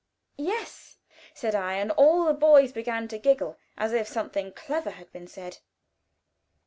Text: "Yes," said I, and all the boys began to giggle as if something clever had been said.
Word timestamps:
"Yes," 0.39 0.97
said 1.35 1.53
I, 1.53 1.73
and 1.75 1.91
all 1.91 2.25
the 2.25 2.33
boys 2.33 2.71
began 2.71 3.07
to 3.09 3.19
giggle 3.19 3.59
as 3.77 3.93
if 3.93 4.07
something 4.07 4.51
clever 4.51 4.89
had 4.89 5.11
been 5.11 5.27
said. 5.27 5.59